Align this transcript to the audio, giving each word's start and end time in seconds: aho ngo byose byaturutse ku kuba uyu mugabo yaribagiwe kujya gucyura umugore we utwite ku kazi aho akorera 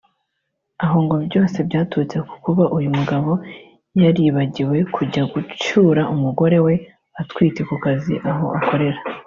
aho 0.83 0.97
ngo 1.05 1.15
byose 1.27 1.57
byaturutse 1.67 2.17
ku 2.27 2.35
kuba 2.43 2.63
uyu 2.77 2.89
mugabo 2.97 3.31
yaribagiwe 4.01 4.77
kujya 4.95 5.23
gucyura 5.33 6.01
umugore 6.13 6.57
we 6.65 6.73
utwite 7.21 7.61
ku 7.69 7.75
kazi 7.85 8.15
aho 8.31 8.45
akorera 8.59 8.99